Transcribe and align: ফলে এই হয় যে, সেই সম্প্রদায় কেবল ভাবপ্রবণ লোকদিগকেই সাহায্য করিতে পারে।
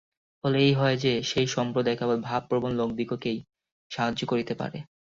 ফলে 0.43 0.57
এই 0.59 0.73
হয় 0.73 0.97
যে, 0.97 1.13
সেই 1.23 1.47
সম্প্রদায় 1.47 1.97
কেবল 1.97 2.17
ভাবপ্রবণ 2.21 2.71
লোকদিগকেই 2.75 3.37
সাহায্য 3.91 4.21
করিতে 4.27 4.53
পারে। 4.55 4.77